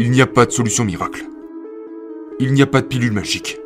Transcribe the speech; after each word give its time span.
Il 0.00 0.12
n'y 0.12 0.22
a 0.22 0.28
pas 0.28 0.46
de 0.46 0.52
solution 0.52 0.84
miracle. 0.84 1.24
Il 2.38 2.52
n'y 2.52 2.62
a 2.62 2.68
pas 2.68 2.82
de 2.82 2.86
pilule 2.86 3.10
magique. 3.10 3.58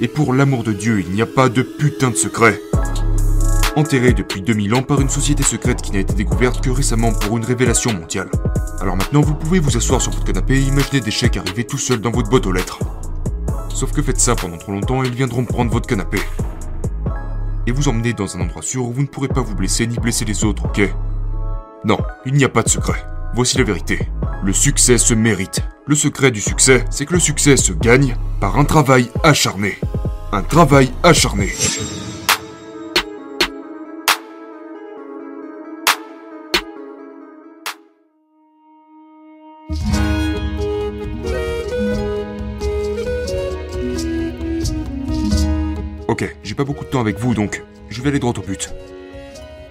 Et 0.00 0.08
pour 0.08 0.32
l'amour 0.32 0.64
de 0.64 0.72
Dieu, 0.72 1.00
il 1.00 1.10
n'y 1.10 1.20
a 1.20 1.26
pas 1.26 1.50
de 1.50 1.60
putain 1.60 2.08
de 2.08 2.16
secret. 2.16 2.58
Enterré 3.76 4.14
depuis 4.14 4.40
2000 4.40 4.74
ans 4.74 4.82
par 4.82 5.02
une 5.02 5.10
société 5.10 5.42
secrète 5.42 5.82
qui 5.82 5.92
n'a 5.92 5.98
été 5.98 6.14
découverte 6.14 6.64
que 6.64 6.70
récemment 6.70 7.12
pour 7.12 7.36
une 7.36 7.44
révélation 7.44 7.92
mondiale. 7.92 8.30
Alors 8.80 8.96
maintenant, 8.96 9.20
vous 9.20 9.34
pouvez 9.34 9.58
vous 9.58 9.76
asseoir 9.76 10.00
sur 10.00 10.12
votre 10.12 10.24
canapé 10.24 10.54
et 10.54 10.62
imaginer 10.62 11.02
des 11.02 11.10
chèques 11.10 11.36
arriver 11.36 11.64
tout 11.64 11.76
seuls 11.76 12.00
dans 12.00 12.10
votre 12.10 12.30
boîte 12.30 12.46
aux 12.46 12.52
lettres. 12.52 12.78
Sauf 13.68 13.92
que 13.92 14.00
faites 14.00 14.18
ça 14.18 14.34
pendant 14.34 14.56
trop 14.56 14.72
longtemps 14.72 15.04
et 15.04 15.08
ils 15.08 15.14
viendront 15.14 15.44
prendre 15.44 15.70
votre 15.70 15.88
canapé. 15.88 16.20
Et 17.66 17.72
vous 17.72 17.88
emmener 17.88 18.14
dans 18.14 18.34
un 18.34 18.40
endroit 18.40 18.62
sûr 18.62 18.86
où 18.86 18.92
vous 18.94 19.02
ne 19.02 19.08
pourrez 19.08 19.28
pas 19.28 19.42
vous 19.42 19.54
blesser 19.54 19.86
ni 19.86 19.98
blesser 19.98 20.24
les 20.24 20.42
autres, 20.42 20.64
ok? 20.64 20.90
Non, 21.84 21.98
il 22.24 22.32
n'y 22.32 22.44
a 22.46 22.48
pas 22.48 22.62
de 22.62 22.70
secret. 22.70 23.04
Voici 23.32 23.58
la 23.58 23.64
vérité. 23.64 24.08
Le 24.42 24.52
succès 24.52 24.98
se 24.98 25.14
mérite. 25.14 25.60
Le 25.86 25.94
secret 25.94 26.32
du 26.32 26.40
succès, 26.40 26.84
c'est 26.90 27.06
que 27.06 27.12
le 27.12 27.20
succès 27.20 27.56
se 27.56 27.72
gagne 27.72 28.16
par 28.40 28.58
un 28.58 28.64
travail 28.64 29.08
acharné. 29.22 29.78
Un 30.32 30.42
travail 30.42 30.90
acharné. 31.04 31.52
Ok, 46.08 46.36
j'ai 46.42 46.54
pas 46.56 46.64
beaucoup 46.64 46.84
de 46.84 46.90
temps 46.90 47.00
avec 47.00 47.18
vous 47.20 47.34
donc 47.34 47.62
je 47.90 48.02
vais 48.02 48.08
aller 48.08 48.18
droit 48.18 48.34
au 48.36 48.42
but. 48.42 48.74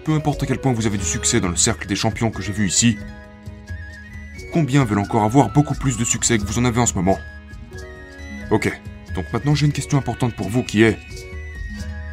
Peu 0.06 0.14
importe 0.14 0.44
à 0.44 0.46
quel 0.46 0.60
point 0.60 0.72
vous 0.72 0.88
avez 0.88 0.98
du 0.98 1.04
succès 1.04 1.42
dans 1.42 1.50
le 1.50 1.58
cercle 1.58 1.88
des 1.88 1.96
champions 1.96 2.32
que 2.32 2.42
j'ai 2.42 2.54
vu 2.54 2.66
ici, 2.66 2.98
combien 4.52 4.86
veulent 4.86 5.00
encore 5.00 5.24
avoir 5.24 5.52
beaucoup 5.52 5.76
plus 5.76 5.98
de 5.98 6.04
succès 6.04 6.38
que 6.38 6.44
vous 6.44 6.60
en 6.60 6.66
avez 6.66 6.80
en 6.80 6.86
ce 6.86 6.94
moment 6.94 7.18
Ok, 8.52 8.72
donc 9.16 9.26
maintenant 9.32 9.56
j'ai 9.56 9.66
une 9.66 9.74
question 9.74 9.98
importante 9.98 10.36
pour 10.36 10.50
vous 10.50 10.64
qui 10.64 10.84
est 10.84 10.98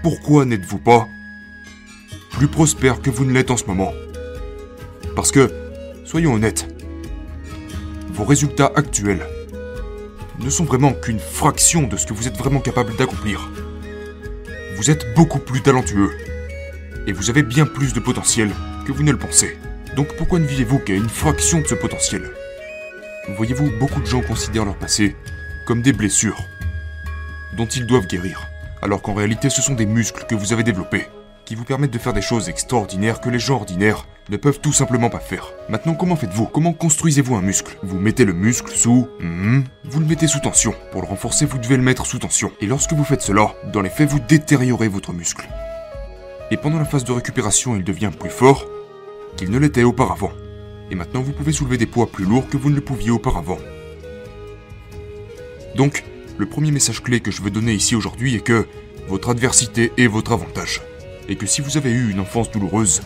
pourquoi 0.03 0.45
n'êtes-vous 0.45 0.79
pas 0.79 1.09
plus 2.31 2.49
prospère 2.49 3.01
que 3.01 3.11
vous 3.11 3.25
ne 3.25 3.33
l'êtes 3.33 3.51
en 3.51 3.57
ce 3.57 3.65
moment 3.65 3.93
Parce 5.15 5.33
que, 5.33 5.51
soyons 6.05 6.35
honnêtes, 6.35 6.69
vos 8.11 8.25
résultats 8.25 8.71
actuels 8.77 9.27
ne 10.39 10.51
sont 10.51 10.65
vraiment 10.65 10.93
qu'une 10.93 11.19
fraction 11.19 11.87
de 11.87 11.97
ce 11.97 12.07
que 12.07 12.13
vous 12.13 12.29
êtes 12.29 12.37
vraiment 12.37 12.61
capable 12.61 12.95
d'accomplir. 12.97 13.51
Vous 14.77 14.91
êtes 14.91 15.15
beaucoup 15.15 15.39
plus 15.39 15.63
talentueux. 15.63 16.11
Et 17.07 17.13
vous 17.13 17.31
avez 17.31 17.43
bien 17.43 17.65
plus 17.65 17.95
de 17.95 18.01
potentiel 18.01 18.51
que 18.87 18.93
vous 18.93 19.03
ne 19.03 19.13
le 19.13 19.19
pensez. 19.19 19.57
Donc 19.97 20.15
pourquoi 20.19 20.39
ne 20.39 20.45
vivez-vous 20.45 20.79
qu'à 20.79 20.93
une 20.93 21.09
fraction 21.09 21.63
de 21.63 21.67
ce 21.67 21.75
potentiel? 21.75 22.31
Voyez-vous, 23.35 23.71
beaucoup 23.79 24.03
de 24.03 24.07
gens 24.07 24.21
considèrent 24.21 24.67
leur 24.67 24.77
passé 24.77 25.17
comme 25.65 25.81
des 25.81 25.95
blessures 25.95 26.45
dont 27.57 27.65
ils 27.65 27.87
doivent 27.87 28.07
guérir, 28.07 28.47
alors 28.83 29.01
qu'en 29.01 29.15
réalité 29.15 29.49
ce 29.49 29.63
sont 29.63 29.73
des 29.73 29.87
muscles 29.87 30.27
que 30.29 30.35
vous 30.35 30.53
avez 30.53 30.65
développés, 30.65 31.07
qui 31.47 31.55
vous 31.55 31.65
permettent 31.65 31.95
de 31.95 31.99
faire 31.99 32.13
des 32.13 32.21
choses 32.21 32.51
extraordinaires 32.51 33.23
que 33.23 33.31
les 33.31 33.39
gens 33.39 33.57
ordinaires 33.57 34.07
ne 34.29 34.37
peuvent 34.37 34.61
tout 34.61 34.75
simplement 34.75 35.09
pas 35.09 35.19
faire. 35.19 35.53
Maintenant, 35.71 35.95
comment 35.95 36.17
faites-vous? 36.17 36.47
Comment 36.47 36.75
construisez-vous 36.75 37.35
un 37.35 37.41
muscle? 37.41 37.79
Vous 37.83 37.99
mettez 37.99 38.27
le 38.27 38.35
muscle 38.35 38.73
sous... 38.73 39.09
Hmm, 39.21 39.63
vous 39.85 40.01
le 40.01 40.07
mettez 40.07 40.27
sous 40.27 40.41
tension. 40.41 40.75
Pour 40.93 41.01
le 41.01 41.07
renforcer, 41.07 41.47
vous 41.47 41.59
devez 41.59 41.77
le 41.77 41.83
mettre 41.83 42.05
sous 42.05 42.19
tension. 42.19 42.53
Et 42.61 42.67
lorsque 42.67 42.93
vous 42.93 43.05
faites 43.05 43.23
cela, 43.23 43.55
dans 43.73 43.83
les 43.83 43.89
faits, 43.89 44.11
vous 44.11 44.19
détériorez 44.19 44.89
votre 44.89 45.13
muscle. 45.13 45.49
Et 46.51 46.57
pendant 46.57 46.79
la 46.79 46.85
phase 46.85 47.05
de 47.05 47.13
récupération, 47.13 47.77
il 47.77 47.85
devient 47.85 48.11
plus 48.19 48.31
fort 48.31 48.67
qu'il 49.37 49.51
ne 49.51 49.59
l'était 49.59 49.85
auparavant. 49.85 50.33
Et 50.91 50.95
maintenant, 50.95 51.23
vous 51.23 51.33
pouvez 51.33 51.53
soulever 51.53 51.79
des 51.79 51.87
poids 51.87 52.07
plus 52.07 52.25
lourds 52.25 52.49
que 52.49 52.57
vous 52.57 52.71
ne 52.71 52.77
le 52.77 52.81
pouviez 52.81 53.11
auparavant. 53.11 53.59
Donc, 55.75 56.05
le 56.39 56.47
premier 56.47 56.71
message 56.71 57.03
clé 57.03 57.21
que 57.21 57.31
je 57.31 57.43
veux 57.43 57.51
donner 57.51 57.75
ici 57.75 57.95
aujourd'hui 57.95 58.35
est 58.35 58.41
que 58.41 58.67
votre 59.09 59.31
adversité 59.31 59.93
est 59.97 60.07
votre 60.07 60.33
avantage. 60.33 60.83
Et 61.29 61.37
que 61.37 61.47
si 61.47 61.61
vous 61.61 61.77
avez 61.77 61.91
eu 61.91 62.11
une 62.11 62.21
enfance 62.21 62.51
douloureuse, 62.51 63.03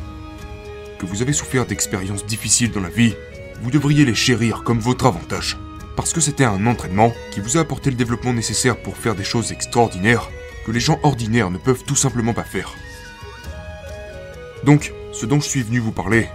que 0.99 1.07
vous 1.07 1.23
avez 1.23 1.33
souffert 1.33 1.67
d'expériences 1.67 2.27
difficiles 2.27 2.71
dans 2.71 2.81
la 2.81 2.89
vie, 2.89 3.15
vous 3.63 3.71
devriez 3.71 4.05
les 4.05 4.15
chérir 4.15 4.63
comme 4.63 4.79
votre 4.79 5.07
avantage. 5.07 5.59
Parce 5.97 6.13
que 6.13 6.21
c'était 6.21 6.45
un 6.45 6.67
entraînement 6.67 7.13
qui 7.33 7.41
vous 7.41 7.57
a 7.57 7.61
apporté 7.61 7.91
le 7.91 7.97
développement 7.97 8.33
nécessaire 8.33 8.77
pour 8.77 8.97
faire 8.97 9.15
des 9.15 9.25
choses 9.25 9.53
extraordinaires 9.53 10.31
que 10.65 10.73
les 10.73 10.81
gens 10.81 11.01
ordinaires 11.03 11.51
ne 11.51 11.59
peuvent 11.59 11.85
tout 11.85 11.97
simplement 11.97 12.35
pas 12.35 12.45
faire. 12.45 12.75
Donc, 14.65 14.93
ce 15.13 15.27
dont 15.27 15.41
je 15.41 15.49
suis 15.49 15.63
venu 15.63 15.79
vous 15.79 15.93
parler 15.93 16.29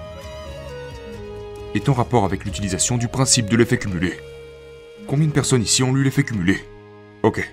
est 1.75 1.89
en 1.89 1.93
rapport 1.93 2.25
avec 2.25 2.45
l'utilisation 2.45 2.97
du 2.97 3.07
principe 3.07 3.49
de 3.49 3.57
l'effet 3.57 3.77
cumulé. 3.77 4.13
Combien 5.07 5.27
de 5.27 5.33
personnes 5.33 5.61
ici 5.61 5.83
ont 5.83 5.93
lu 5.93 6.03
l'effet 6.03 6.23
cumulé? 6.23 6.63
Ok. 7.21 7.47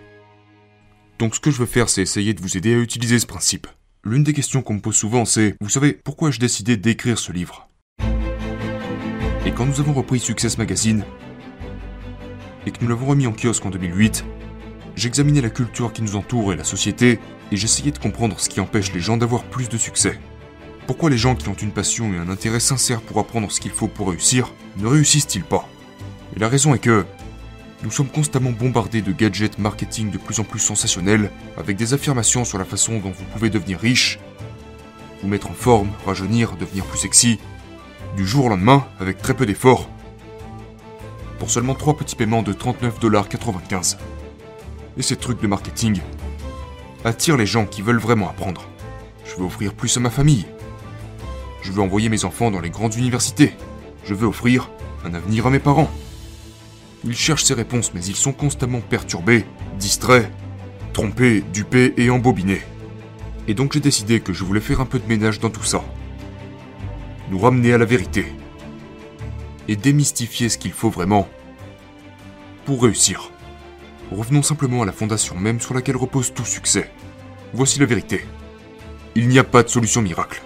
Donc 1.18 1.34
ce 1.34 1.40
que 1.40 1.50
je 1.50 1.58
veux 1.58 1.66
faire, 1.66 1.88
c'est 1.88 2.02
essayer 2.02 2.32
de 2.32 2.40
vous 2.40 2.56
aider 2.56 2.74
à 2.74 2.78
utiliser 2.78 3.18
ce 3.18 3.26
principe. 3.26 3.66
L'une 4.04 4.24
des 4.24 4.32
questions 4.32 4.62
qu'on 4.62 4.74
me 4.74 4.80
pose 4.80 4.96
souvent, 4.96 5.24
c'est, 5.24 5.54
vous 5.60 5.68
savez, 5.68 5.92
pourquoi 5.92 6.30
ai-je 6.30 6.40
décidé 6.40 6.76
d'écrire 6.76 7.18
ce 7.18 7.32
livre? 7.32 7.68
Et 9.44 9.52
quand 9.52 9.66
nous 9.66 9.80
avons 9.80 9.92
repris 9.92 10.18
Success 10.18 10.56
Magazine, 10.56 11.04
et 12.66 12.70
que 12.70 12.78
nous 12.80 12.88
l'avons 12.88 13.06
remis 13.06 13.26
en 13.26 13.32
kiosque 13.32 13.66
en 13.66 13.70
2008, 13.70 14.24
j'examinais 14.96 15.40
la 15.40 15.50
culture 15.50 15.92
qui 15.92 16.02
nous 16.02 16.16
entoure 16.16 16.52
et 16.52 16.56
la 16.56 16.64
société, 16.64 17.18
et 17.50 17.56
j'essayais 17.56 17.90
de 17.90 17.98
comprendre 17.98 18.38
ce 18.40 18.48
qui 18.48 18.60
empêche 18.60 18.92
les 18.92 19.00
gens 19.00 19.16
d'avoir 19.16 19.44
plus 19.44 19.68
de 19.68 19.78
succès. 19.78 20.18
Pourquoi 20.86 21.10
les 21.10 21.18
gens 21.18 21.36
qui 21.36 21.48
ont 21.48 21.54
une 21.54 21.70
passion 21.70 22.12
et 22.12 22.18
un 22.18 22.28
intérêt 22.28 22.60
sincère 22.60 23.00
pour 23.00 23.18
apprendre 23.18 23.50
ce 23.52 23.60
qu'il 23.60 23.70
faut 23.70 23.88
pour 23.88 24.08
réussir 24.08 24.52
ne 24.78 24.86
réussissent-ils 24.86 25.44
pas? 25.44 25.68
Et 26.36 26.40
la 26.40 26.48
raison 26.48 26.74
est 26.74 26.80
que 26.80 27.04
nous 27.84 27.90
sommes 27.90 28.08
constamment 28.08 28.50
bombardés 28.50 29.00
de 29.02 29.12
gadgets 29.12 29.58
marketing 29.58 30.10
de 30.10 30.18
plus 30.18 30.40
en 30.40 30.44
plus 30.44 30.58
sensationnels, 30.58 31.30
avec 31.56 31.76
des 31.76 31.94
affirmations 31.94 32.44
sur 32.44 32.58
la 32.58 32.64
façon 32.64 32.98
dont 32.98 33.10
vous 33.10 33.24
pouvez 33.32 33.50
devenir 33.50 33.78
riche, 33.78 34.18
vous 35.20 35.28
mettre 35.28 35.50
en 35.50 35.54
forme, 35.54 35.90
rajeunir, 36.04 36.56
devenir 36.56 36.84
plus 36.84 36.98
sexy, 36.98 37.38
du 38.16 38.26
jour 38.26 38.46
au 38.46 38.48
lendemain, 38.48 38.86
avec 39.00 39.18
très 39.18 39.34
peu 39.34 39.46
d'efforts, 39.46 39.88
pour 41.38 41.50
seulement 41.50 41.74
3 41.74 41.96
petits 41.96 42.16
paiements 42.16 42.42
de 42.42 42.52
39,95$. 42.52 43.96
Et 44.96 45.02
ces 45.02 45.16
trucs 45.16 45.40
de 45.40 45.46
marketing 45.46 46.00
attirent 47.04 47.36
les 47.36 47.46
gens 47.46 47.66
qui 47.66 47.82
veulent 47.82 47.98
vraiment 47.98 48.28
apprendre. 48.28 48.68
Je 49.24 49.36
veux 49.36 49.44
offrir 49.44 49.74
plus 49.74 49.96
à 49.96 50.00
ma 50.00 50.10
famille, 50.10 50.46
je 51.62 51.70
veux 51.70 51.80
envoyer 51.80 52.08
mes 52.08 52.24
enfants 52.24 52.50
dans 52.50 52.60
les 52.60 52.70
grandes 52.70 52.96
universités. 52.96 53.54
Je 54.04 54.14
veux 54.14 54.26
offrir 54.26 54.70
un 55.04 55.14
avenir 55.14 55.46
à 55.46 55.50
mes 55.50 55.60
parents. 55.60 55.90
Ils 57.04 57.16
cherchent 57.16 57.44
ces 57.44 57.54
réponses, 57.54 57.94
mais 57.94 58.04
ils 58.04 58.16
sont 58.16 58.32
constamment 58.32 58.80
perturbés, 58.80 59.46
distraits, 59.78 60.30
trompés, 60.92 61.42
dupés 61.52 61.94
et 61.96 62.10
embobinés. 62.10 62.62
Et 63.48 63.54
donc 63.54 63.72
j'ai 63.72 63.80
décidé 63.80 64.20
que 64.20 64.32
je 64.32 64.44
voulais 64.44 64.60
faire 64.60 64.80
un 64.80 64.86
peu 64.86 64.98
de 64.98 65.08
ménage 65.08 65.40
dans 65.40 65.50
tout 65.50 65.64
ça. 65.64 65.84
Nous 67.30 67.38
ramener 67.38 67.72
à 67.72 67.78
la 67.78 67.84
vérité. 67.84 68.26
Et 69.68 69.76
démystifier 69.76 70.48
ce 70.48 70.58
qu'il 70.58 70.72
faut 70.72 70.90
vraiment 70.90 71.28
pour 72.64 72.82
réussir. 72.82 73.30
Revenons 74.10 74.42
simplement 74.42 74.82
à 74.82 74.86
la 74.86 74.92
fondation 74.92 75.36
même 75.36 75.60
sur 75.60 75.74
laquelle 75.74 75.96
repose 75.96 76.34
tout 76.34 76.44
succès. 76.44 76.90
Voici 77.54 77.78
la 77.78 77.86
vérité. 77.86 78.24
Il 79.14 79.28
n'y 79.28 79.38
a 79.38 79.44
pas 79.44 79.62
de 79.62 79.68
solution 79.68 80.02
miracle 80.02 80.42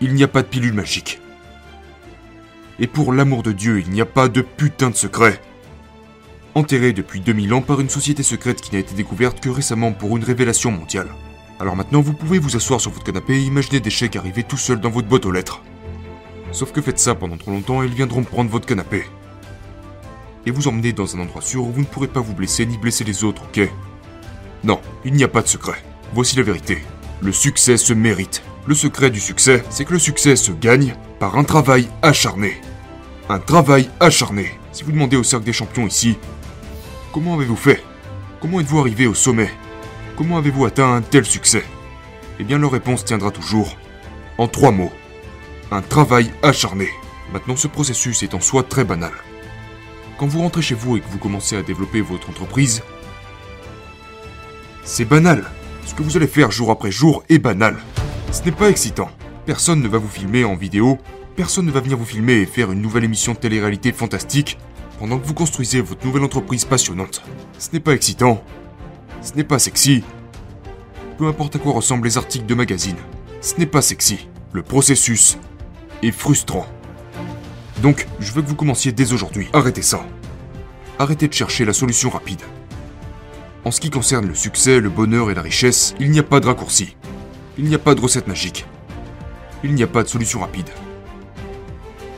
il 0.00 0.14
n'y 0.14 0.22
a 0.22 0.28
pas 0.28 0.42
de 0.42 0.48
pilule 0.48 0.74
magique. 0.74 1.20
Et 2.78 2.86
pour 2.86 3.12
l'amour 3.12 3.42
de 3.42 3.52
Dieu, 3.52 3.80
il 3.80 3.90
n'y 3.90 4.00
a 4.00 4.06
pas 4.06 4.28
de 4.28 4.42
putain 4.42 4.90
de 4.90 4.96
secret. 4.96 5.40
Enterré 6.54 6.92
depuis 6.92 7.20
2000 7.20 7.54
ans 7.54 7.62
par 7.62 7.80
une 7.80 7.88
société 7.88 8.22
secrète 8.22 8.60
qui 8.60 8.72
n'a 8.72 8.80
été 8.80 8.94
découverte 8.94 9.40
que 9.40 9.48
récemment 9.48 9.92
pour 9.92 10.16
une 10.16 10.24
révélation 10.24 10.70
mondiale. 10.70 11.08
Alors 11.58 11.76
maintenant, 11.76 12.02
vous 12.02 12.12
pouvez 12.12 12.38
vous 12.38 12.56
asseoir 12.56 12.80
sur 12.80 12.90
votre 12.90 13.04
canapé 13.04 13.34
et 13.36 13.42
imaginer 13.42 13.80
des 13.80 13.90
chèques 13.90 14.16
arriver 14.16 14.42
tout 14.42 14.58
seuls 14.58 14.80
dans 14.80 14.90
votre 14.90 15.08
boîte 15.08 15.24
aux 15.24 15.32
lettres. 15.32 15.62
Sauf 16.52 16.72
que 16.72 16.82
faites 16.82 16.98
ça 16.98 17.14
pendant 17.14 17.36
trop 17.38 17.50
longtemps 17.50 17.82
et 17.82 17.86
ils 17.86 17.94
viendront 17.94 18.22
prendre 18.22 18.50
votre 18.50 18.66
canapé. 18.66 19.04
Et 20.44 20.50
vous 20.50 20.68
emmener 20.68 20.92
dans 20.92 21.16
un 21.16 21.20
endroit 21.20 21.42
sûr 21.42 21.64
où 21.64 21.72
vous 21.72 21.80
ne 21.80 21.86
pourrez 21.86 22.08
pas 22.08 22.20
vous 22.20 22.34
blesser 22.34 22.66
ni 22.66 22.78
blesser 22.78 23.04
les 23.04 23.24
autres, 23.24 23.42
ok? 23.44 23.68
Non, 24.64 24.80
il 25.04 25.14
n'y 25.14 25.24
a 25.24 25.28
pas 25.28 25.42
de 25.42 25.48
secret. 25.48 25.82
Voici 26.12 26.36
la 26.36 26.42
vérité. 26.42 26.82
Le 27.20 27.32
succès 27.32 27.76
se 27.76 27.92
mérite. 27.92 28.42
Le 28.68 28.74
secret 28.74 29.10
du 29.10 29.20
succès, 29.20 29.62
c'est 29.70 29.84
que 29.84 29.92
le 29.92 29.98
succès 30.00 30.34
se 30.34 30.50
gagne 30.50 30.96
par 31.20 31.38
un 31.38 31.44
travail 31.44 31.88
acharné. 32.02 32.60
Un 33.28 33.38
travail 33.38 33.88
acharné. 34.00 34.58
Si 34.72 34.82
vous 34.82 34.90
demandez 34.90 35.16
au 35.16 35.22
cercle 35.22 35.44
des 35.44 35.52
champions 35.52 35.86
ici, 35.86 36.18
comment 37.12 37.34
avez-vous 37.34 37.54
fait? 37.54 37.80
Comment 38.40 38.58
êtes-vous 38.58 38.80
arrivé 38.80 39.06
au 39.06 39.14
sommet? 39.14 39.50
Comment 40.16 40.38
avez-vous 40.38 40.66
atteint 40.66 40.94
un 40.94 41.00
tel 41.00 41.24
succès? 41.24 41.62
Eh 42.40 42.44
bien 42.44 42.58
leur 42.58 42.72
réponse 42.72 43.04
tiendra 43.04 43.30
toujours 43.30 43.76
en 44.36 44.48
trois 44.48 44.72
mots. 44.72 44.92
Un 45.70 45.80
travail 45.80 46.32
acharné. 46.42 46.88
Maintenant 47.32 47.56
ce 47.56 47.68
processus 47.68 48.24
est 48.24 48.34
en 48.34 48.40
soi 48.40 48.64
très 48.64 48.84
banal. 48.84 49.12
Quand 50.18 50.26
vous 50.26 50.40
rentrez 50.40 50.62
chez 50.62 50.74
vous 50.74 50.96
et 50.96 51.00
que 51.00 51.08
vous 51.08 51.18
commencez 51.18 51.56
à 51.56 51.62
développer 51.62 52.00
votre 52.00 52.30
entreprise, 52.30 52.82
c'est 54.82 55.04
banal. 55.04 55.44
Ce 55.84 55.94
que 55.94 56.02
vous 56.02 56.16
allez 56.16 56.26
faire 56.26 56.50
jour 56.50 56.72
après 56.72 56.90
jour 56.90 57.22
est 57.28 57.38
banal. 57.38 57.76
Ce 58.32 58.42
n'est 58.42 58.52
pas 58.52 58.68
excitant. 58.68 59.08
Personne 59.46 59.80
ne 59.80 59.88
va 59.88 59.98
vous 59.98 60.08
filmer 60.08 60.44
en 60.44 60.56
vidéo 60.56 60.98
Personne 61.36 61.66
ne 61.66 61.70
va 61.70 61.80
venir 61.80 61.98
vous 61.98 62.06
filmer 62.06 62.36
et 62.36 62.46
faire 62.46 62.72
une 62.72 62.80
nouvelle 62.80 63.04
émission 63.04 63.34
de 63.34 63.38
télé-réalité 63.38 63.92
fantastique 63.92 64.58
pendant 64.98 65.18
que 65.18 65.26
vous 65.26 65.34
construisez 65.34 65.82
votre 65.82 66.06
nouvelle 66.06 66.24
entreprise 66.24 66.64
passionnante. 66.64 67.22
Ce 67.58 67.68
n'est 67.74 67.80
pas 67.80 67.92
excitant. 67.92 68.42
Ce 69.20 69.34
n'est 69.34 69.44
pas 69.44 69.58
sexy. 69.58 70.02
Peu 71.18 71.26
importe 71.26 71.56
à 71.56 71.58
quoi 71.58 71.74
ressemblent 71.74 72.06
les 72.06 72.16
articles 72.16 72.46
de 72.46 72.54
magazine. 72.54 72.96
Ce 73.42 73.54
n'est 73.58 73.66
pas 73.66 73.82
sexy. 73.82 74.28
Le 74.52 74.62
processus 74.62 75.36
est 76.02 76.10
frustrant. 76.10 76.66
Donc, 77.82 78.06
je 78.18 78.32
veux 78.32 78.40
que 78.40 78.48
vous 78.48 78.56
commenciez 78.56 78.92
dès 78.92 79.12
aujourd'hui. 79.12 79.48
Arrêtez 79.52 79.82
ça. 79.82 80.06
Arrêtez 80.98 81.28
de 81.28 81.34
chercher 81.34 81.66
la 81.66 81.74
solution 81.74 82.08
rapide. 82.08 82.40
En 83.66 83.70
ce 83.70 83.80
qui 83.80 83.90
concerne 83.90 84.26
le 84.26 84.34
succès, 84.34 84.80
le 84.80 84.88
bonheur 84.88 85.30
et 85.30 85.34
la 85.34 85.42
richesse, 85.42 85.94
il 86.00 86.10
n'y 86.10 86.18
a 86.18 86.22
pas 86.22 86.40
de 86.40 86.46
raccourci. 86.46 86.96
Il 87.58 87.64
n'y 87.64 87.74
a 87.74 87.78
pas 87.78 87.94
de 87.94 88.02
recette 88.02 88.26
magique. 88.26 88.66
Il 89.64 89.74
n'y 89.74 89.82
a 89.82 89.86
pas 89.86 90.02
de 90.02 90.08
solution 90.08 90.40
rapide. 90.40 90.68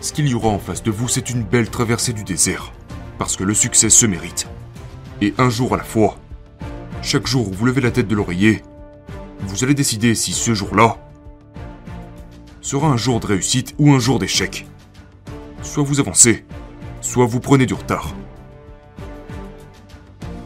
Ce 0.00 0.12
qu'il 0.12 0.26
y 0.26 0.35
aura 0.35 0.49
en 0.49 0.58
face 0.58 0.82
de 0.82 0.90
vous, 0.90 1.06
c'est 1.06 1.31
une 1.31 1.44
belle 1.44 1.70
traversée 1.70 2.12
du 2.12 2.25
désert. 2.25 2.73
Parce 3.19 3.37
que 3.37 3.44
le 3.44 3.55
succès 3.55 3.88
se 3.88 4.05
mérite. 4.05 4.49
Et 5.20 5.35
un 5.38 5.49
jour 5.49 5.75
à 5.75 5.76
la 5.76 5.85
fois, 5.85 6.17
chaque 7.02 7.29
jour 7.29 7.49
où 7.49 7.52
vous 7.52 7.67
levez 7.67 7.81
la 7.81 7.93
tête 7.93 8.08
de 8.08 8.17
l'oreiller, 8.17 8.64
vous 9.43 9.62
allez 9.62 9.75
décider 9.75 10.17
si 10.17 10.32
ce 10.32 10.55
jour-là 10.55 10.96
sera 12.61 12.88
un 12.88 12.96
jour 12.96 13.20
de 13.20 13.26
réussite 13.26 13.76
ou 13.79 13.93
un 13.93 14.00
jour 14.00 14.19
d'échec. 14.19 14.67
Soit 15.62 15.84
vous 15.84 16.00
avancez, 16.00 16.44
soit 17.00 17.26
vous 17.26 17.38
prenez 17.38 17.67
du 17.67 17.75
retard. 17.75 18.12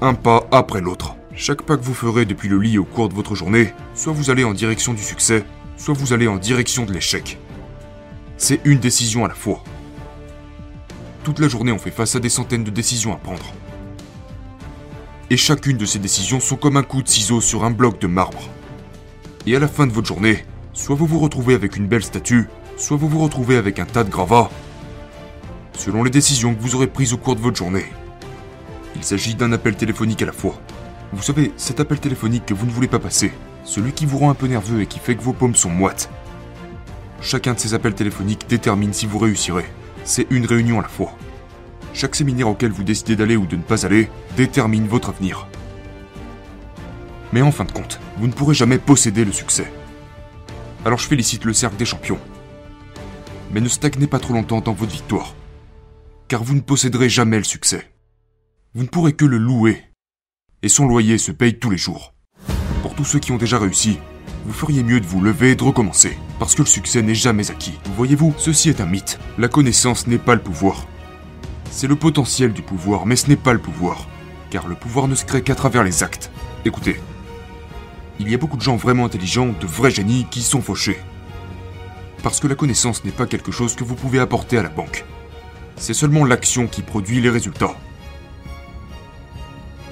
Un 0.02 0.12
pas 0.12 0.46
après 0.50 0.82
l'autre. 0.82 1.16
Chaque 1.34 1.62
pas 1.62 1.78
que 1.78 1.82
vous 1.82 1.94
ferez 1.94 2.26
depuis 2.26 2.50
le 2.50 2.58
lit 2.58 2.76
au 2.76 2.84
cours 2.84 3.08
de 3.08 3.14
votre 3.14 3.34
journée, 3.34 3.72
soit 4.02 4.12
vous 4.12 4.30
allez 4.30 4.42
en 4.42 4.52
direction 4.52 4.94
du 4.94 5.02
succès, 5.04 5.44
soit 5.76 5.94
vous 5.94 6.12
allez 6.12 6.26
en 6.26 6.34
direction 6.34 6.84
de 6.84 6.92
l'échec. 6.92 7.38
C'est 8.36 8.60
une 8.64 8.80
décision 8.80 9.24
à 9.24 9.28
la 9.28 9.34
fois. 9.34 9.62
Toute 11.22 11.38
la 11.38 11.46
journée, 11.46 11.70
on 11.70 11.78
fait 11.78 11.92
face 11.92 12.16
à 12.16 12.18
des 12.18 12.28
centaines 12.28 12.64
de 12.64 12.72
décisions 12.72 13.14
à 13.14 13.16
prendre. 13.16 13.54
Et 15.30 15.36
chacune 15.36 15.76
de 15.76 15.86
ces 15.86 16.00
décisions 16.00 16.40
sont 16.40 16.56
comme 16.56 16.76
un 16.76 16.82
coup 16.82 17.00
de 17.00 17.08
ciseau 17.08 17.40
sur 17.40 17.62
un 17.62 17.70
bloc 17.70 18.00
de 18.00 18.08
marbre. 18.08 18.42
Et 19.46 19.54
à 19.54 19.60
la 19.60 19.68
fin 19.68 19.86
de 19.86 19.92
votre 19.92 20.08
journée, 20.08 20.44
soit 20.72 20.96
vous 20.96 21.06
vous 21.06 21.20
retrouvez 21.20 21.54
avec 21.54 21.76
une 21.76 21.86
belle 21.86 22.02
statue, 22.02 22.48
soit 22.76 22.96
vous 22.96 23.08
vous 23.08 23.20
retrouvez 23.20 23.56
avec 23.56 23.78
un 23.78 23.86
tas 23.86 24.02
de 24.02 24.10
gravats, 24.10 24.50
selon 25.74 26.02
les 26.02 26.10
décisions 26.10 26.56
que 26.56 26.60
vous 26.60 26.74
aurez 26.74 26.88
prises 26.88 27.12
au 27.12 27.18
cours 27.18 27.36
de 27.36 27.40
votre 27.40 27.56
journée. 27.56 27.86
Il 28.96 29.04
s'agit 29.04 29.36
d'un 29.36 29.52
appel 29.52 29.76
téléphonique 29.76 30.22
à 30.22 30.26
la 30.26 30.32
fois. 30.32 30.60
Vous 31.12 31.22
savez, 31.22 31.52
cet 31.56 31.78
appel 31.78 32.00
téléphonique 32.00 32.46
que 32.46 32.54
vous 32.54 32.66
ne 32.66 32.72
voulez 32.72 32.88
pas 32.88 32.98
passer, 32.98 33.30
celui 33.64 33.92
qui 33.92 34.06
vous 34.06 34.18
rend 34.18 34.30
un 34.30 34.34
peu 34.34 34.46
nerveux 34.46 34.82
et 34.82 34.86
qui 34.86 34.98
fait 34.98 35.16
que 35.16 35.22
vos 35.22 35.32
paumes 35.32 35.54
sont 35.54 35.70
moites, 35.70 36.10
Chacun 37.22 37.54
de 37.54 37.60
ces 37.60 37.72
appels 37.72 37.94
téléphoniques 37.94 38.48
détermine 38.48 38.92
si 38.92 39.06
vous 39.06 39.18
réussirez. 39.18 39.64
C'est 40.04 40.26
une 40.30 40.44
réunion 40.44 40.80
à 40.80 40.82
la 40.82 40.88
fois. 40.88 41.16
Chaque 41.94 42.16
séminaire 42.16 42.48
auquel 42.48 42.72
vous 42.72 42.82
décidez 42.82 43.14
d'aller 43.14 43.36
ou 43.36 43.46
de 43.46 43.54
ne 43.54 43.62
pas 43.62 43.86
aller 43.86 44.10
détermine 44.36 44.88
votre 44.88 45.10
avenir. 45.10 45.46
Mais 47.32 47.40
en 47.40 47.52
fin 47.52 47.64
de 47.64 47.70
compte, 47.70 48.00
vous 48.18 48.26
ne 48.26 48.32
pourrez 48.32 48.54
jamais 48.54 48.78
posséder 48.78 49.24
le 49.24 49.30
succès. 49.30 49.72
Alors 50.84 50.98
je 50.98 51.06
félicite 51.06 51.44
le 51.44 51.52
cercle 51.52 51.76
des 51.76 51.84
champions. 51.84 52.18
Mais 53.52 53.60
ne 53.60 53.68
stagnez 53.68 54.08
pas 54.08 54.18
trop 54.18 54.34
longtemps 54.34 54.60
dans 54.60 54.72
votre 54.72 54.92
victoire. 54.92 55.36
Car 56.26 56.42
vous 56.42 56.56
ne 56.56 56.60
posséderez 56.60 57.08
jamais 57.08 57.38
le 57.38 57.44
succès. 57.44 57.92
Vous 58.74 58.82
ne 58.82 58.88
pourrez 58.88 59.12
que 59.12 59.24
le 59.24 59.38
louer. 59.38 59.80
Et 60.62 60.68
son 60.68 60.88
loyer 60.88 61.18
se 61.18 61.30
paye 61.30 61.58
tous 61.58 61.70
les 61.70 61.78
jours. 61.78 62.14
Tous 62.96 63.04
ceux 63.04 63.18
qui 63.18 63.32
ont 63.32 63.38
déjà 63.38 63.58
réussi, 63.58 63.98
vous 64.44 64.52
feriez 64.52 64.82
mieux 64.82 65.00
de 65.00 65.06
vous 65.06 65.20
lever 65.20 65.52
et 65.52 65.54
de 65.56 65.64
recommencer, 65.64 66.18
parce 66.38 66.54
que 66.54 66.62
le 66.62 66.68
succès 66.68 67.02
n'est 67.02 67.14
jamais 67.14 67.50
acquis. 67.50 67.78
Voyez-vous, 67.96 68.34
ceci 68.36 68.68
est 68.68 68.80
un 68.80 68.86
mythe. 68.86 69.18
La 69.38 69.48
connaissance 69.48 70.06
n'est 70.06 70.18
pas 70.18 70.34
le 70.34 70.42
pouvoir. 70.42 70.86
C'est 71.70 71.86
le 71.86 71.96
potentiel 71.96 72.52
du 72.52 72.62
pouvoir, 72.62 73.06
mais 73.06 73.16
ce 73.16 73.28
n'est 73.28 73.36
pas 73.36 73.54
le 73.54 73.58
pouvoir. 73.58 74.06
Car 74.50 74.68
le 74.68 74.74
pouvoir 74.74 75.08
ne 75.08 75.14
se 75.14 75.24
crée 75.24 75.42
qu'à 75.42 75.54
travers 75.54 75.84
les 75.84 76.02
actes. 76.02 76.30
Écoutez, 76.64 77.00
il 78.20 78.30
y 78.30 78.34
a 78.34 78.38
beaucoup 78.38 78.58
de 78.58 78.62
gens 78.62 78.76
vraiment 78.76 79.06
intelligents, 79.06 79.54
de 79.58 79.66
vrais 79.66 79.90
génies, 79.90 80.26
qui 80.30 80.42
sont 80.42 80.60
fauchés. 80.60 81.00
Parce 82.22 82.40
que 82.40 82.46
la 82.46 82.54
connaissance 82.54 83.04
n'est 83.04 83.10
pas 83.10 83.26
quelque 83.26 83.52
chose 83.52 83.74
que 83.74 83.84
vous 83.84 83.96
pouvez 83.96 84.20
apporter 84.20 84.58
à 84.58 84.62
la 84.62 84.68
banque. 84.68 85.04
C'est 85.76 85.94
seulement 85.94 86.24
l'action 86.24 86.66
qui 86.66 86.82
produit 86.82 87.20
les 87.20 87.30
résultats. 87.30 87.74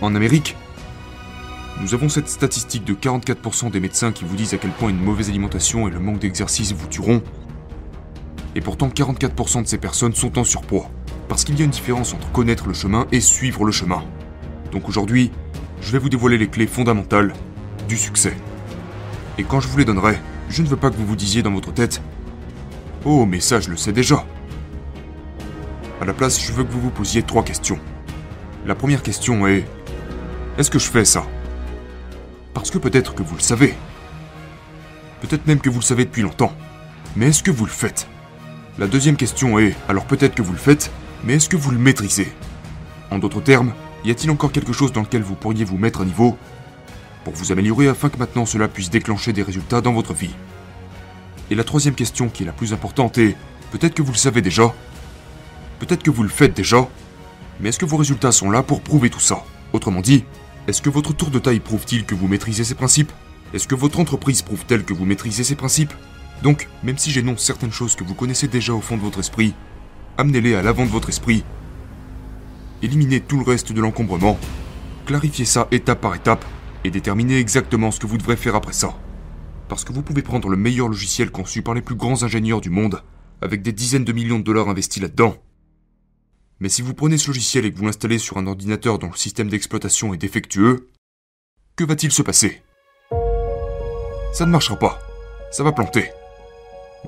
En 0.02 0.14
Amérique, 0.14 0.56
nous 1.80 1.94
avons 1.94 2.10
cette 2.10 2.28
statistique 2.28 2.84
de 2.84 2.92
44% 2.92 3.70
des 3.70 3.80
médecins 3.80 4.12
qui 4.12 4.24
vous 4.24 4.36
disent 4.36 4.52
à 4.52 4.58
quel 4.58 4.70
point 4.70 4.90
une 4.90 5.02
mauvaise 5.02 5.30
alimentation 5.30 5.88
et 5.88 5.90
le 5.90 5.98
manque 5.98 6.18
d'exercice 6.18 6.72
vous 6.72 6.86
tueront. 6.86 7.22
Et 8.54 8.60
pourtant 8.60 8.88
44% 8.88 9.62
de 9.62 9.66
ces 9.66 9.78
personnes 9.78 10.14
sont 10.14 10.38
en 10.38 10.44
surpoids. 10.44 10.90
Parce 11.28 11.44
qu'il 11.44 11.58
y 11.58 11.62
a 11.62 11.64
une 11.64 11.70
différence 11.70 12.12
entre 12.12 12.30
connaître 12.32 12.68
le 12.68 12.74
chemin 12.74 13.06
et 13.12 13.20
suivre 13.20 13.64
le 13.64 13.72
chemin. 13.72 14.04
Donc 14.72 14.88
aujourd'hui, 14.88 15.30
je 15.80 15.92
vais 15.92 15.98
vous 15.98 16.10
dévoiler 16.10 16.36
les 16.36 16.48
clés 16.48 16.66
fondamentales 16.66 17.32
du 17.88 17.96
succès. 17.96 18.36
Et 19.38 19.44
quand 19.44 19.60
je 19.60 19.68
vous 19.68 19.78
les 19.78 19.86
donnerai, 19.86 20.18
je 20.50 20.62
ne 20.62 20.68
veux 20.68 20.76
pas 20.76 20.90
que 20.90 20.96
vous 20.96 21.06
vous 21.06 21.16
disiez 21.16 21.42
dans 21.42 21.52
votre 21.52 21.72
tête 21.72 22.02
Oh, 23.06 23.24
mais 23.24 23.40
ça, 23.40 23.58
je 23.58 23.70
le 23.70 23.78
sais 23.78 23.92
déjà. 23.92 24.26
À 26.02 26.04
la 26.04 26.12
place, 26.12 26.38
je 26.44 26.52
veux 26.52 26.64
que 26.64 26.72
vous 26.72 26.80
vous 26.80 26.90
posiez 26.90 27.22
trois 27.22 27.42
questions. 27.42 27.78
La 28.66 28.74
première 28.74 29.02
question 29.02 29.46
est 29.46 29.64
Est-ce 30.58 30.70
que 30.70 30.78
je 30.78 30.90
fais 30.90 31.06
ça? 31.06 31.24
Parce 32.54 32.70
que 32.70 32.78
peut-être 32.78 33.14
que 33.14 33.22
vous 33.22 33.34
le 33.34 33.42
savez. 33.42 33.74
Peut-être 35.20 35.46
même 35.46 35.60
que 35.60 35.70
vous 35.70 35.80
le 35.80 35.84
savez 35.84 36.04
depuis 36.04 36.22
longtemps. 36.22 36.52
Mais 37.16 37.28
est-ce 37.28 37.42
que 37.42 37.50
vous 37.50 37.64
le 37.64 37.70
faites? 37.70 38.08
La 38.78 38.86
deuxième 38.86 39.16
question 39.16 39.58
est, 39.58 39.74
alors 39.88 40.06
peut-être 40.06 40.34
que 40.34 40.42
vous 40.42 40.52
le 40.52 40.58
faites, 40.58 40.90
mais 41.24 41.34
est-ce 41.34 41.48
que 41.48 41.56
vous 41.56 41.70
le 41.70 41.78
maîtrisez? 41.78 42.32
En 43.10 43.18
d'autres 43.18 43.40
termes, 43.40 43.72
y 44.04 44.10
a-t-il 44.10 44.30
encore 44.30 44.52
quelque 44.52 44.72
chose 44.72 44.92
dans 44.92 45.02
lequel 45.02 45.22
vous 45.22 45.34
pourriez 45.34 45.64
vous 45.64 45.76
mettre 45.76 46.00
à 46.00 46.04
niveau? 46.04 46.38
Pour 47.24 47.34
vous 47.34 47.52
améliorer 47.52 47.88
afin 47.88 48.08
que 48.08 48.16
maintenant 48.16 48.46
cela 48.46 48.68
puisse 48.68 48.88
déclencher 48.88 49.32
des 49.32 49.42
résultats 49.42 49.80
dans 49.80 49.92
votre 49.92 50.14
vie. 50.14 50.34
Et 51.50 51.54
la 51.54 51.64
troisième 51.64 51.94
question 51.94 52.28
qui 52.28 52.44
est 52.44 52.46
la 52.46 52.52
plus 52.52 52.72
importante 52.72 53.18
est, 53.18 53.36
peut-être 53.72 53.94
que 53.94 54.02
vous 54.02 54.12
le 54.12 54.18
savez 54.18 54.40
déjà, 54.40 54.72
peut-être 55.80 56.02
que 56.02 56.10
vous 56.10 56.22
le 56.22 56.28
faites 56.28 56.56
déjà, 56.56 56.88
mais 57.58 57.68
est-ce 57.68 57.78
que 57.78 57.84
vos 57.84 57.98
résultats 57.98 58.32
sont 58.32 58.50
là 58.50 58.62
pour 58.62 58.80
prouver 58.80 59.10
tout 59.10 59.20
ça? 59.20 59.44
Autrement 59.72 60.00
dit, 60.00 60.24
est-ce 60.68 60.82
que 60.82 60.90
votre 60.90 61.14
tour 61.14 61.30
de 61.30 61.38
taille 61.38 61.60
prouve-t-il 61.60 62.04
que 62.04 62.14
vous 62.14 62.28
maîtrisez 62.28 62.64
ces 62.64 62.74
principes? 62.74 63.12
Est-ce 63.54 63.66
que 63.66 63.74
votre 63.74 63.98
entreprise 63.98 64.42
prouve-t-elle 64.42 64.84
que 64.84 64.92
vous 64.92 65.06
maîtrisez 65.06 65.42
ces 65.42 65.56
principes? 65.56 65.92
Donc, 66.42 66.68
même 66.82 66.98
si 66.98 67.10
j'énonce 67.10 67.42
certaines 67.42 67.72
choses 67.72 67.96
que 67.96 68.04
vous 68.04 68.14
connaissez 68.14 68.46
déjà 68.46 68.72
au 68.74 68.80
fond 68.80 68.96
de 68.96 69.02
votre 69.02 69.18
esprit, 69.18 69.54
amenez-les 70.18 70.54
à 70.54 70.62
l'avant 70.62 70.84
de 70.84 70.90
votre 70.90 71.08
esprit. 71.08 71.44
Éliminez 72.82 73.20
tout 73.20 73.38
le 73.38 73.44
reste 73.44 73.72
de 73.72 73.80
l'encombrement, 73.80 74.38
clarifiez 75.06 75.44
ça 75.44 75.66
étape 75.70 76.00
par 76.00 76.14
étape, 76.14 76.44
et 76.84 76.90
déterminez 76.90 77.38
exactement 77.38 77.90
ce 77.90 77.98
que 77.98 78.06
vous 78.06 78.18
devrez 78.18 78.36
faire 78.36 78.54
après 78.54 78.72
ça. 78.72 78.94
Parce 79.68 79.84
que 79.84 79.92
vous 79.92 80.02
pouvez 80.02 80.22
prendre 80.22 80.48
le 80.48 80.56
meilleur 80.56 80.88
logiciel 80.88 81.30
conçu 81.30 81.62
par 81.62 81.74
les 81.74 81.82
plus 81.82 81.94
grands 81.94 82.22
ingénieurs 82.22 82.60
du 82.60 82.70
monde, 82.70 83.02
avec 83.42 83.62
des 83.62 83.72
dizaines 83.72 84.04
de 84.04 84.12
millions 84.12 84.38
de 84.38 84.44
dollars 84.44 84.68
investis 84.68 85.02
là-dedans, 85.02 85.36
mais 86.60 86.68
si 86.68 86.82
vous 86.82 86.94
prenez 86.94 87.18
ce 87.18 87.28
logiciel 87.28 87.64
et 87.64 87.72
que 87.72 87.78
vous 87.78 87.86
l'installez 87.86 88.18
sur 88.18 88.36
un 88.36 88.46
ordinateur 88.46 88.98
dont 88.98 89.08
le 89.08 89.16
système 89.16 89.48
d'exploitation 89.48 90.12
est 90.12 90.18
défectueux, 90.18 90.90
que 91.74 91.84
va-t-il 91.84 92.12
se 92.12 92.22
passer? 92.22 92.62
Ça 94.34 94.46
ne 94.46 94.50
marchera 94.50 94.78
pas. 94.78 95.00
Ça 95.50 95.64
va 95.64 95.72
planter. 95.72 96.10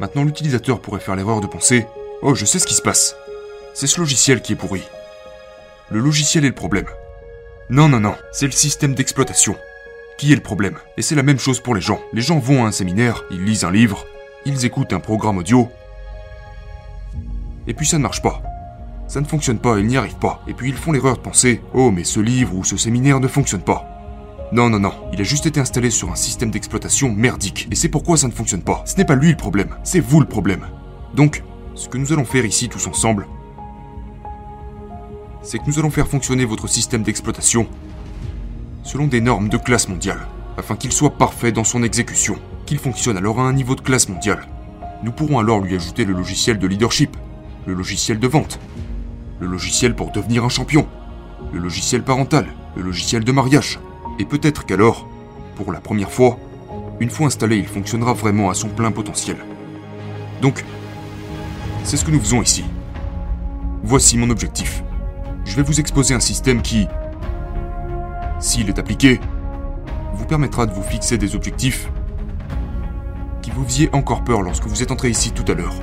Maintenant, 0.01 0.25
l'utilisateur 0.25 0.81
pourrait 0.81 1.01
faire 1.01 1.17
l'erreur 1.17 1.41
de 1.41 1.47
penser 1.47 1.87
Oh, 2.23 2.35
je 2.35 2.45
sais 2.45 2.59
ce 2.59 2.67
qui 2.67 2.75
se 2.75 2.83
passe. 2.83 3.15
C'est 3.75 3.87
ce 3.87 4.01
logiciel 4.01 4.41
qui 4.41 4.55
est 4.55 4.57
pourri. 4.57 4.83
Le 5.91 6.01
logiciel 6.01 6.45
est 6.45 6.49
le 6.49 6.55
problème. 6.55 6.89
Non, 7.69 7.89
non, 7.89 8.01
non, 8.01 8.17
c'est 8.33 8.47
le 8.47 8.53
système 8.53 8.95
d'exploitation. 8.95 9.57
Qui 10.19 10.33
est 10.33 10.37
le 10.37 10.43
problème 10.43 10.79
Et 10.97 11.03
c'est 11.03 11.15
la 11.15 11.23
même 11.23 11.39
chose 11.39 11.61
pour 11.61 11.75
les 11.75 11.81
gens. 11.81 12.01
Les 12.13 12.23
gens 12.23 12.39
vont 12.39 12.65
à 12.65 12.69
un 12.69 12.73
séminaire, 12.73 13.25
ils 13.31 13.45
lisent 13.45 13.65
un 13.65 13.71
livre, 13.71 14.07
ils 14.47 14.65
écoutent 14.65 14.93
un 14.93 15.01
programme 15.01 15.39
audio, 15.39 15.69
et 17.67 17.75
puis 17.75 17.87
ça 17.87 17.99
ne 17.99 18.03
marche 18.03 18.23
pas. 18.23 18.43
Ça 19.13 19.21
ne 19.21 19.27
fonctionne 19.27 19.59
pas, 19.59 19.79
ils 19.79 19.87
n'y 19.87 19.99
arrivent 19.99 20.17
pas. 20.17 20.43
Et 20.49 20.55
puis 20.55 20.71
ils 20.71 20.75
font 20.75 20.91
l'erreur 20.91 21.19
de 21.19 21.21
penser 21.21 21.61
Oh, 21.75 21.91
mais 21.91 22.03
ce 22.03 22.19
livre 22.19 22.57
ou 22.57 22.65
ce 22.65 22.79
séminaire 22.79 23.21
ne 23.21 23.29
fonctionne 23.29 23.61
pas. 23.61 23.85
Non, 24.53 24.71
non, 24.71 24.81
non, 24.81 24.95
il 25.13 25.21
a 25.21 25.23
juste 25.23 25.45
été 25.45 25.61
installé 25.61 25.91
sur 25.91 26.11
un 26.11 26.15
système 26.15 26.51
d'exploitation 26.51 27.13
merdique. 27.13 27.69
Et 27.71 27.75
c'est 27.75 27.91
pourquoi 27.91 28.17
ça 28.17 28.27
ne 28.27 28.33
fonctionne 28.33 28.63
pas. 28.63 28.83
Ce 28.87 28.97
n'est 28.97 29.05
pas 29.05 29.15
lui 29.15 29.29
le 29.29 29.37
problème, 29.37 29.77
c'est 29.85 30.01
vous 30.01 30.19
le 30.19 30.27
problème. 30.27 30.67
Donc, 31.13 31.45
ce 31.75 31.91
que 31.91 31.99
nous 31.99 32.15
allons 32.15 32.25
faire 32.25 32.47
ici 32.47 32.71
tous 32.71 32.87
ensemble, 32.87 33.27
c'est 35.43 35.59
que 35.59 35.67
nous 35.67 35.79
allons 35.79 35.91
faire 35.91 36.09
fonctionner 36.09 36.47
votre 36.47 36.67
système 36.67 37.03
d'exploitation 37.03 37.67
selon 38.83 39.09
des 39.09 39.21
normes 39.21 39.51
de 39.51 39.59
classe 39.59 39.91
mondiale, 39.91 40.27
afin 40.57 40.75
qu'il 40.75 40.91
soit 40.91 41.19
parfait 41.19 41.53
dans 41.53 41.65
son 41.65 41.83
exécution, 41.83 42.37
qu'il 42.65 42.79
fonctionne 42.79 43.19
alors 43.19 43.41
à 43.41 43.43
un 43.43 43.53
niveau 43.53 43.75
de 43.75 43.83
classe 43.83 44.09
mondiale. 44.09 44.49
Nous 45.03 45.13
pourrons 45.13 45.39
alors 45.39 45.61
lui 45.61 45.75
ajouter 45.75 46.07
le 46.07 46.15
logiciel 46.15 46.59
de 46.59 46.67
leadership, 46.67 47.15
le 47.67 47.75
logiciel 47.75 48.19
de 48.19 48.27
vente, 48.27 48.59
le 49.43 49.49
logiciel 49.49 49.97
pour 49.97 50.13
devenir 50.13 50.45
un 50.45 50.49
champion, 50.49 50.87
le 51.53 51.59
logiciel 51.59 52.05
parental, 52.05 52.47
le 52.77 52.83
logiciel 52.83 53.25
de 53.25 53.33
mariage. 53.33 53.81
Et 54.21 54.25
peut-être 54.25 54.65
qu'alors, 54.65 55.09
pour 55.57 55.73
la 55.73 55.81
première 55.81 56.13
fois, 56.13 56.39
une 57.01 57.11
fois 57.11 57.27
installé, 57.27 57.57
il 57.57 57.67
fonctionnera 57.67 58.13
vraiment 58.13 58.51
à 58.51 58.55
son 58.55 58.69
plein 58.69 58.93
potentiel. 58.93 59.37
Donc, 60.41 60.65
C'est 61.83 61.97
ce 61.97 62.05
que 62.05 62.13
nous 62.13 62.21
faisons 62.21 62.41
ici. 62.41 62.63
Voici 63.83 64.17
mon 64.17 64.31
objectif. 64.31 64.85
Je 65.45 65.57
vais 65.57 65.65
vous 65.65 65.81
exposer 65.81 66.15
un 66.15 66.21
système 66.21 66.63
qui, 66.63 66.87
s'il 68.39 68.69
est 68.69 68.79
appliqué, 68.79 69.19
vous 70.15 70.25
permettra 70.25 70.67
de 70.67 70.73
vous 70.73 70.85
fixer 70.85 71.19
des 71.19 71.35
objectifs 71.35 71.91
qui 73.43 73.51
vous 73.51 73.65
faisiez 73.65 73.91
encore 73.93 74.23
peur 74.23 74.43
lorsque 74.43 74.67
vous 74.67 74.85
êtes 74.85 74.93
entré 74.93 75.11
ici 75.11 75.33
tout 75.33 75.51
à 75.51 75.55
l'heure. 75.55 75.75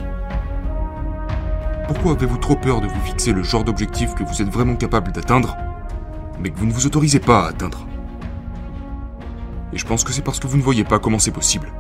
Pourquoi 1.90 2.12
avez-vous 2.12 2.38
trop 2.38 2.56
peur 2.56 2.82
de 2.82 2.88
vous 2.88 3.02
fixer 3.02 3.34
le 3.34 3.42
genre 3.42 3.64
d'objectif 3.64 4.14
que 4.14 4.24
vous 4.24 4.44
êtes 4.44 4.50
vraiment 4.50 4.76
capable 4.76 5.12
d'atteindre, 5.12 5.58
mais 6.40 6.52
que 6.52 6.60
vous 6.60 6.68
ne 6.68 6.72
vous 6.72 6.86
autorisez 6.86 7.20
pas 7.20 7.46
à 7.46 7.48
atteindre? 7.48 7.88
Et 9.74 9.78
je 9.80 9.88
pense 9.88 10.04
que 10.04 10.14
c'est 10.14 10.22
parce 10.22 10.40
que 10.40 10.46
vous 10.46 10.58
ne 10.58 10.62
voyez 10.62 10.84
pas 10.84 11.00
comment 11.00 11.18
c'est 11.18 11.32
possible. 11.32 11.74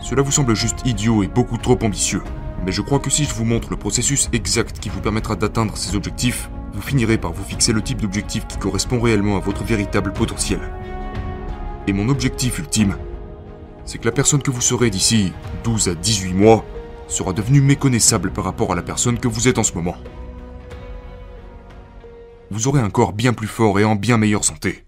Cela 0.00 0.20
vous 0.20 0.30
semble 0.30 0.54
juste 0.54 0.86
idiot 0.86 1.22
et 1.22 1.28
beaucoup 1.28 1.56
trop 1.56 1.78
ambitieux, 1.82 2.20
mais 2.66 2.72
je 2.72 2.82
crois 2.82 2.98
que 2.98 3.08
si 3.08 3.24
je 3.24 3.32
vous 3.32 3.46
montre 3.46 3.70
le 3.70 3.78
processus 3.78 4.28
exact 4.34 4.78
qui 4.80 4.90
vous 4.90 5.00
permettra 5.00 5.34
d'atteindre 5.34 5.78
ces 5.78 5.96
objectifs, 5.96 6.50
vous 6.74 6.82
finirez 6.82 7.16
par 7.16 7.32
vous 7.32 7.42
fixer 7.42 7.72
le 7.72 7.80
type 7.80 8.02
d'objectif 8.02 8.46
qui 8.48 8.58
correspond 8.58 9.00
réellement 9.00 9.38
à 9.38 9.40
votre 9.40 9.64
véritable 9.64 10.12
potentiel. 10.12 10.60
Et 11.86 11.94
mon 11.94 12.10
objectif 12.10 12.58
ultime, 12.58 12.96
c'est 13.86 13.96
que 13.96 14.04
la 14.04 14.12
personne 14.12 14.42
que 14.42 14.50
vous 14.50 14.60
serez 14.60 14.90
d'ici 14.90 15.32
12 15.64 15.88
à 15.88 15.94
18 15.94 16.34
mois 16.34 16.66
sera 17.10 17.32
devenue 17.32 17.60
méconnaissable 17.60 18.30
par 18.32 18.44
rapport 18.44 18.72
à 18.72 18.76
la 18.76 18.82
personne 18.82 19.18
que 19.18 19.28
vous 19.28 19.48
êtes 19.48 19.58
en 19.58 19.62
ce 19.62 19.74
moment. 19.74 19.96
Vous 22.50 22.68
aurez 22.68 22.80
un 22.80 22.90
corps 22.90 23.12
bien 23.12 23.32
plus 23.32 23.46
fort 23.46 23.78
et 23.78 23.84
en 23.84 23.96
bien 23.96 24.16
meilleure 24.16 24.44
santé. 24.44 24.84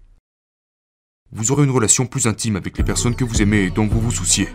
Vous 1.31 1.51
aurez 1.51 1.63
une 1.63 1.71
relation 1.71 2.05
plus 2.05 2.27
intime 2.27 2.55
avec 2.55 2.77
les 2.77 2.83
personnes 2.83 3.15
que 3.15 3.23
vous 3.23 3.41
aimez 3.41 3.63
et 3.63 3.69
dont 3.69 3.87
vous 3.87 3.99
vous 3.99 4.11
souciez. 4.11 4.49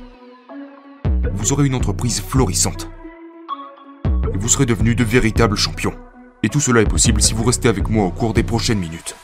Vous 1.32 1.52
aurez 1.52 1.66
une 1.66 1.74
entreprise 1.74 2.20
florissante. 2.20 2.88
Et 4.04 4.38
vous 4.38 4.48
serez 4.48 4.66
devenu 4.66 4.94
de 4.94 5.04
véritables 5.04 5.56
champions. 5.56 5.94
Et 6.42 6.48
tout 6.48 6.60
cela 6.60 6.80
est 6.80 6.88
possible 6.88 7.20
si 7.20 7.34
vous 7.34 7.44
restez 7.44 7.68
avec 7.68 7.88
moi 7.88 8.06
au 8.06 8.10
cours 8.10 8.34
des 8.34 8.42
prochaines 8.42 8.78
minutes. 8.78 9.16